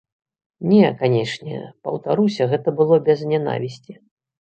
Не, 0.69 0.85
канечне, 1.01 1.59
паўтаруся 1.87 2.47
гэта 2.53 2.73
было 2.79 2.95
без 3.11 3.19
нянавісці. 3.33 3.93